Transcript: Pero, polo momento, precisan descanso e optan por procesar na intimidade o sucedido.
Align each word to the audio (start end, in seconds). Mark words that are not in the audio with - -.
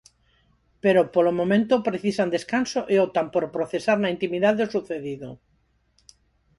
Pero, 0.83 1.01
polo 1.15 1.31
momento, 1.39 1.85
precisan 1.87 2.33
descanso 2.35 2.81
e 2.93 2.95
optan 3.05 3.27
por 3.33 3.43
procesar 3.55 3.97
na 3.99 4.11
intimidade 4.15 4.65
o 4.67 4.71
sucedido. 4.75 5.29